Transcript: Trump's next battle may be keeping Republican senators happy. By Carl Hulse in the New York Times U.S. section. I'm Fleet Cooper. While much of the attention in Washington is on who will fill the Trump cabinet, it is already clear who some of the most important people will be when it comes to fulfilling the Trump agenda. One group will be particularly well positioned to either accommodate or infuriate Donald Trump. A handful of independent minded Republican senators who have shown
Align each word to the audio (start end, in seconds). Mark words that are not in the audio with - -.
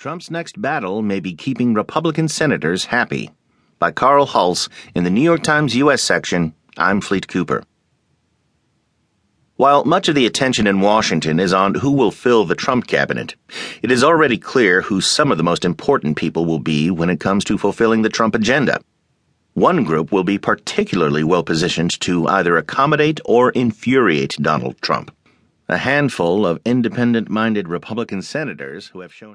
Trump's 0.00 0.30
next 0.30 0.58
battle 0.62 1.02
may 1.02 1.20
be 1.20 1.34
keeping 1.34 1.74
Republican 1.74 2.26
senators 2.26 2.86
happy. 2.86 3.28
By 3.78 3.90
Carl 3.90 4.26
Hulse 4.26 4.70
in 4.94 5.04
the 5.04 5.10
New 5.10 5.20
York 5.20 5.42
Times 5.42 5.76
U.S. 5.76 6.00
section. 6.00 6.54
I'm 6.78 7.02
Fleet 7.02 7.28
Cooper. 7.28 7.64
While 9.56 9.84
much 9.84 10.08
of 10.08 10.14
the 10.14 10.24
attention 10.24 10.66
in 10.66 10.80
Washington 10.80 11.38
is 11.38 11.52
on 11.52 11.74
who 11.74 11.92
will 11.92 12.12
fill 12.12 12.46
the 12.46 12.54
Trump 12.54 12.86
cabinet, 12.86 13.34
it 13.82 13.90
is 13.90 14.02
already 14.02 14.38
clear 14.38 14.80
who 14.80 15.02
some 15.02 15.30
of 15.30 15.36
the 15.36 15.44
most 15.44 15.66
important 15.66 16.16
people 16.16 16.46
will 16.46 16.60
be 16.60 16.90
when 16.90 17.10
it 17.10 17.20
comes 17.20 17.44
to 17.44 17.58
fulfilling 17.58 18.00
the 18.00 18.08
Trump 18.08 18.34
agenda. 18.34 18.80
One 19.52 19.84
group 19.84 20.10
will 20.12 20.24
be 20.24 20.38
particularly 20.38 21.24
well 21.24 21.42
positioned 21.42 22.00
to 22.00 22.26
either 22.26 22.56
accommodate 22.56 23.20
or 23.26 23.50
infuriate 23.50 24.38
Donald 24.40 24.80
Trump. 24.80 25.14
A 25.68 25.76
handful 25.76 26.46
of 26.46 26.58
independent 26.64 27.28
minded 27.28 27.68
Republican 27.68 28.22
senators 28.22 28.88
who 28.88 29.02
have 29.02 29.12
shown 29.12 29.28